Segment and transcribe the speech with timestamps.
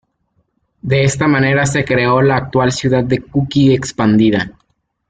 [0.81, 4.51] De esta manera se creó la actual ciudad de Kuki expandida.